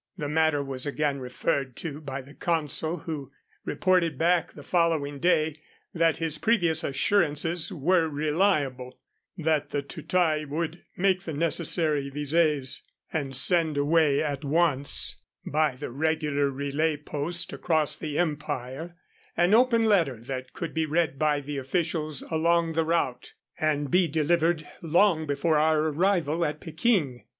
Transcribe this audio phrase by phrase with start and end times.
[0.17, 3.31] The matter was again referred to the consul, who
[3.65, 5.61] reported back the following day
[5.93, 8.99] that his previous assurances were reliable,
[9.37, 12.81] that the Tootai would make the necessary vises,
[13.13, 18.95] and send away at once, 135 by the regular relay post across the empire,
[19.37, 24.07] an open letter that could be read by the officials along the route, and be
[24.07, 27.25] delivered long before our arrival at Peking.